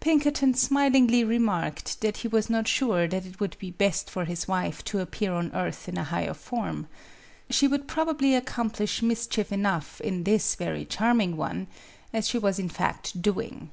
[0.00, 4.48] Pinkerton smilingly remarked that he was not sure that it would be best for his
[4.48, 6.88] wife to reappear on earth in a higher form.
[7.48, 11.68] She would probably accomplish mischief enough in this very charming one
[12.12, 13.70] as she was in fact doing.